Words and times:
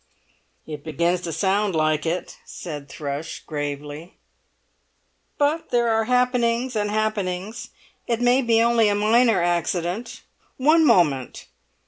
"It 0.65 0.83
begins 0.83 1.21
to 1.21 1.31
sound 1.31 1.75
like 1.75 2.07
it," 2.07 2.39
said 2.43 2.89
Thrush 2.89 3.41
gravely. 3.41 4.15
"But 5.37 5.69
there 5.69 5.89
are 5.89 6.05
happenings 6.05 6.75
and 6.75 6.89
happenings; 6.89 7.69
it 8.07 8.19
may 8.19 8.41
be 8.41 8.63
only 8.63 8.87
a 8.89 8.95
minor 8.95 9.43
accident. 9.43 10.23
One 10.57 10.87
moment!" 10.87 11.45